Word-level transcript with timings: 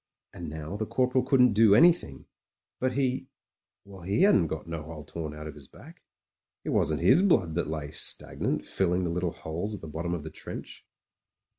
And 0.33 0.49
now 0.49 0.77
the 0.77 0.87
Corporal 0.87 1.23
couldn't 1.23 1.53
do 1.53 1.75
anything, 1.75 2.25
but 2.79 2.93
he— 2.93 3.27
^well, 3.87 4.03
he 4.03 4.23
hadn't 4.23 4.47
got 4.47 4.65
no 4.65 4.81
hole 4.81 5.03
torn 5.03 5.35
out 5.35 5.45
of 5.45 5.53
his 5.53 5.67
back. 5.67 6.01
It 6.63 6.69
wasn't 6.69 7.01
his 7.01 7.21
blood 7.21 7.53
that 7.53 7.67
lay 7.69 7.91
stagnant, 7.91 8.65
filling 8.65 9.03
the 9.03 9.11
little 9.11 9.29
holes 9.29 9.75
at 9.75 9.81
the 9.81 9.87
bottom 9.87 10.15
of 10.15 10.23
the 10.23 10.31
trench. 10.31 10.87